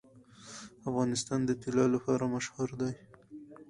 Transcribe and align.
افغانستان 0.89 1.39
د 1.45 1.51
طلا 1.61 1.85
لپاره 1.95 2.31
مشهور 2.35 2.69
دی. 2.81 2.93